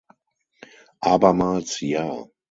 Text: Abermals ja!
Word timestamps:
Abermals 1.11 1.77
ja! 1.81 2.25